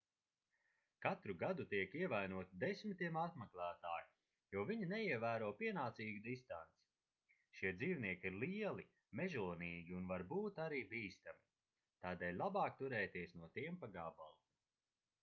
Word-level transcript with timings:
katru 1.05 1.33
gadu 1.41 1.65
tiek 1.73 1.91
ievainoti 1.97 2.59
desmitiem 2.61 3.17
apmeklētāju 3.23 4.55
jo 4.55 4.63
viņi 4.69 4.87
neievēro 4.93 5.49
pienācīgu 5.59 6.23
distanci 6.27 7.37
šie 7.59 7.73
dzīvnieki 7.83 8.27
ir 8.31 8.39
lieli 8.45 8.85
mežonīgi 9.21 9.97
un 9.99 10.07
var 10.13 10.23
būt 10.33 10.61
arī 10.69 10.79
bīstami 10.95 11.43
tādēļ 12.07 12.41
labāk 12.43 12.81
turēties 12.81 13.37
no 13.43 13.51
tiem 13.59 13.79
pa 13.85 13.91
gabalu 13.99 14.41